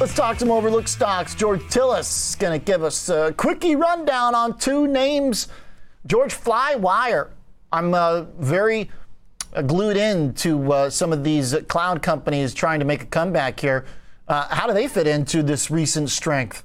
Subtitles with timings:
[0.00, 1.34] Let's talk some overlooked stocks.
[1.34, 5.48] George Tsilis is going to give us a quickie rundown on two names.
[6.06, 7.30] George Flywire.
[7.72, 8.90] I'm uh, very
[9.52, 13.58] uh, glued in to uh, some of these cloud companies trying to make a comeback
[13.58, 13.86] here.
[14.28, 16.62] Uh, how do they fit into this recent strength?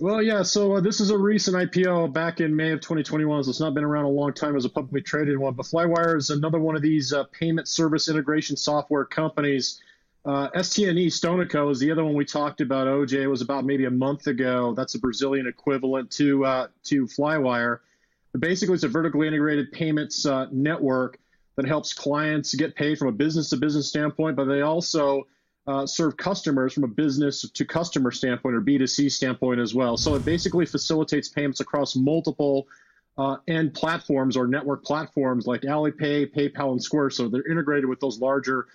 [0.00, 0.42] Well, yeah.
[0.42, 3.44] So uh, this is a recent IPO back in May of 2021.
[3.44, 5.54] So it's not been around a long time as a publicly traded one.
[5.54, 9.80] But Flywire is another one of these uh, payment service integration software companies
[10.26, 12.88] uh, STNE Stoneco is the other one we talked about.
[12.88, 14.74] OJ it was about maybe a month ago.
[14.74, 17.78] That's a Brazilian equivalent to uh, to Flywire.
[18.32, 21.18] But basically, it's a vertically integrated payments uh, network
[21.54, 25.28] that helps clients get paid from a business to business standpoint, but they also
[25.68, 29.96] uh, serve customers from a business to customer standpoint or B2C standpoint as well.
[29.96, 32.66] So it basically facilitates payments across multiple
[33.16, 37.10] uh, end platforms or network platforms like Alipay, PayPal, and Square.
[37.10, 38.66] So they're integrated with those larger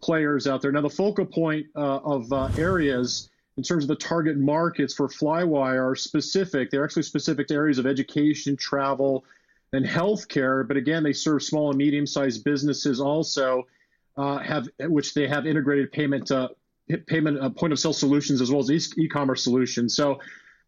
[0.00, 0.72] players out there.
[0.72, 5.08] Now, the focal point uh, of uh, areas in terms of the target markets for
[5.08, 6.70] Flywire are specific.
[6.70, 9.24] They're actually specific to areas of education, travel,
[9.72, 10.66] and healthcare.
[10.66, 13.66] But again, they serve small and medium-sized businesses also,
[14.16, 16.48] uh, have which they have integrated payment uh,
[17.06, 19.94] payment uh, point of sale solutions as well as e- commerce solutions.
[19.94, 20.20] So.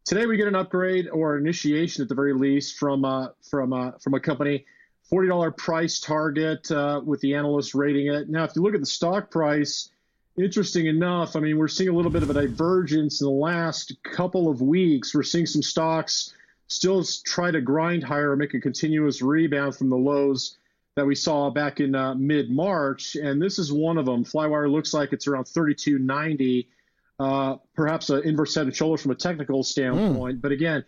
[0.07, 4.15] Today we get an upgrade or initiation at the very least from uh, from from
[4.15, 4.65] a company
[5.13, 8.29] $40 price target uh, with the analysts rating it.
[8.29, 9.91] Now, if you look at the stock price,
[10.37, 13.93] interesting enough, I mean, we're seeing a little bit of a divergence in the last
[14.03, 15.15] couple of weeks.
[15.15, 16.33] We're seeing some stocks
[16.71, 20.57] still try to grind higher, make a continuous rebound from the lows
[20.95, 23.17] that we saw back in uh, mid March.
[23.17, 24.25] And this is one of them.
[24.25, 26.67] Flywire looks like it's around 32.90.
[27.19, 30.39] Uh, perhaps an inverse head and shoulders from a technical standpoint.
[30.39, 30.41] Mm.
[30.41, 30.85] But again,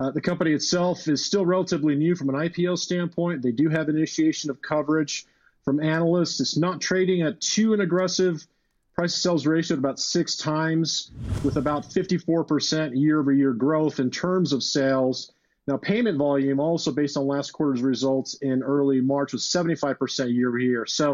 [0.00, 3.42] uh, the company itself is still relatively new from an IPO standpoint.
[3.42, 5.26] They do have initiation of coverage
[5.62, 6.40] from analysts.
[6.40, 8.46] It's not trading at too an aggressive
[8.94, 11.12] price to sales ratio at about six times,
[11.42, 15.32] with about 54% year over year growth in terms of sales.
[15.66, 20.48] Now, payment volume, also based on last quarter's results in early March, was 75% year
[20.48, 20.86] over year.
[20.86, 21.12] So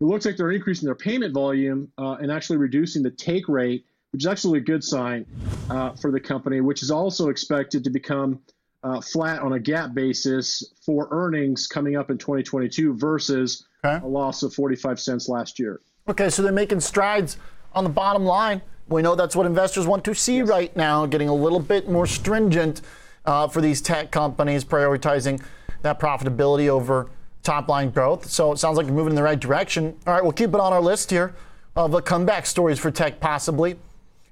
[0.00, 3.84] it looks like they're increasing their payment volume uh, and actually reducing the take rate
[4.12, 5.26] which is actually a good sign
[5.70, 8.40] uh, for the company, which is also expected to become
[8.82, 14.02] uh, flat on a GAAP basis for earnings coming up in 2022 versus okay.
[14.04, 15.80] a loss of 45 cents last year.
[16.08, 17.36] Okay, so they're making strides
[17.74, 18.62] on the bottom line.
[18.88, 20.48] We know that's what investors want to see yes.
[20.48, 22.80] right now, getting a little bit more stringent
[23.26, 25.42] uh, for these tech companies, prioritizing
[25.82, 27.10] that profitability over
[27.42, 28.26] top line growth.
[28.26, 29.96] So it sounds like you're moving in the right direction.
[30.06, 31.34] All right, we'll keep it on our list here
[31.76, 33.76] of the comeback stories for tech, possibly.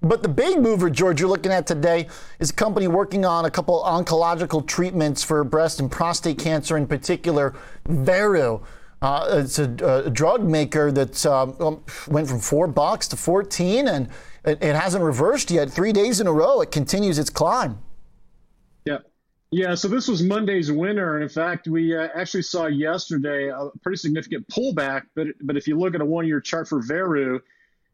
[0.03, 2.09] But the big mover, George, you're looking at today
[2.39, 6.87] is a company working on a couple oncological treatments for breast and prostate cancer in
[6.87, 7.55] particular,
[7.87, 8.61] Veru.
[9.03, 13.89] Uh, it's a, a, drug maker that uh, um, went from four bucks to 14,
[13.89, 14.09] and
[14.45, 15.71] it, it, hasn't reversed yet.
[15.71, 17.79] Three days in a row, it continues its climb.
[18.87, 18.99] Yeah.
[19.51, 23.69] Yeah, so this was Monday's winner, and in fact, we uh, actually saw yesterday a
[23.83, 25.03] pretty significant pullback.
[25.15, 27.41] But but if you look at a one-year chart for Veru,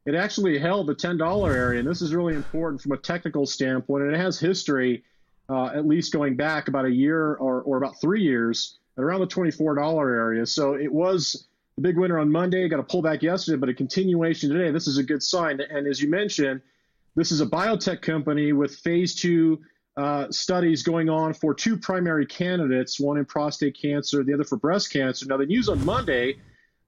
[0.04, 1.78] it actually held the $10 area.
[1.78, 4.04] And this is really important from a technical standpoint.
[4.04, 5.04] And it has history,
[5.48, 9.20] uh, at least going back about a year or, or about three years, at around
[9.20, 10.44] the $24 area.
[10.46, 11.46] So it was
[11.76, 14.70] the big winner on Monday, got a pullback yesterday, but a continuation today.
[14.70, 15.60] This is a good sign.
[15.60, 16.60] And as you mentioned,
[17.14, 19.60] this is a biotech company with phase two
[19.96, 24.56] uh, studies going on for two primary candidates, one in prostate cancer, the other for
[24.56, 25.26] breast cancer.
[25.26, 26.38] Now, the news on Monday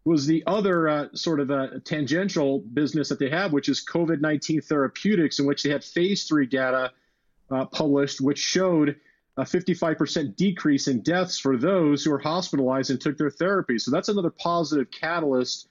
[0.04, 4.20] was the other uh, sort of a tangential business that they have, which is COVID
[4.20, 6.92] 19 therapeutics, in which they had phase three data
[7.50, 8.96] uh, published, which showed
[9.36, 13.78] a 55% decrease in deaths for those who were hospitalized and took their therapy.
[13.78, 15.68] So that's another positive catalyst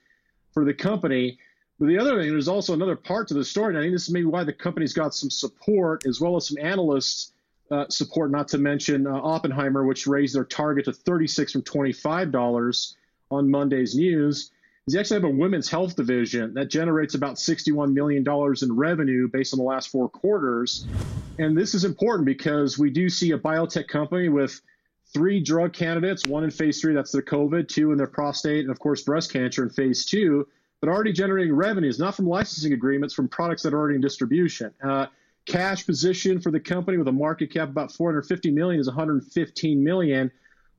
[0.52, 1.38] for the company.
[1.78, 3.70] But the other thing, there's also another part to the story.
[3.70, 6.48] And I think this is maybe why the company's got some support as well as
[6.48, 7.32] some analysts
[7.70, 12.94] uh, support, not to mention uh, Oppenheimer, which raised their target to 36 from $25
[13.34, 14.50] on Monday's news
[14.86, 18.24] is they actually have a women's health division that generates about $61 million
[18.62, 20.86] in revenue based on the last four quarters.
[21.38, 24.60] And this is important because we do see a biotech company with
[25.12, 28.70] three drug candidates, one in phase three, that's their COVID, two in their prostate, and
[28.70, 30.46] of course, breast cancer in phase two,
[30.80, 34.72] but already generating revenues, not from licensing agreements, from products that are already in distribution.
[34.82, 35.06] Uh,
[35.46, 40.30] cash position for the company with a market cap about 450 million is 115 million,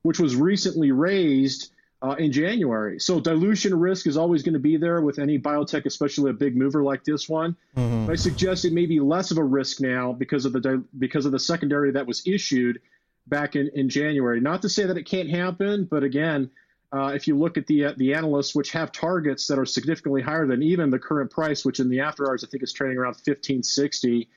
[0.02, 1.72] which was recently raised
[2.02, 2.98] uh, in January.
[3.00, 6.56] So dilution risk is always going to be there with any biotech, especially a big
[6.56, 7.56] mover like this one.
[7.76, 8.10] Mm-hmm.
[8.10, 11.32] I suggest it may be less of a risk now because of the because of
[11.32, 12.80] the secondary that was issued
[13.26, 14.40] back in, in January.
[14.40, 16.50] Not to say that it can't happen, but again,
[16.92, 20.22] uh, if you look at the uh, the analysts, which have targets that are significantly
[20.22, 22.98] higher than even the current price, which in the after hours I think is trading
[22.98, 24.28] around 1560,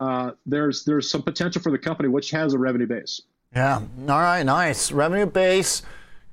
[0.00, 3.20] uh, there's there's some potential for the company, which has a revenue base.
[3.54, 3.80] Yeah.
[4.08, 4.42] All right.
[4.44, 5.82] Nice revenue base.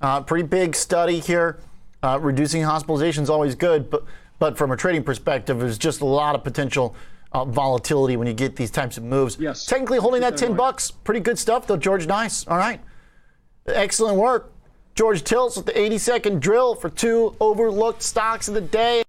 [0.01, 1.59] Uh, pretty big study here.
[2.03, 4.03] Uh, reducing hospitalization is always good, but
[4.37, 6.93] but from a trading perspective, there's just a lot of potential
[7.31, 9.37] uh, volatility when you get these types of moves.
[9.39, 9.65] Yes.
[9.65, 12.05] Technically holding that that 10 in bucks, pretty good stuff though, George.
[12.05, 12.45] Nice.
[12.47, 12.81] All right.
[13.65, 14.51] Excellent work.
[14.93, 19.04] George Tsilis with the 80 second drill for two overlooked stocks of the day.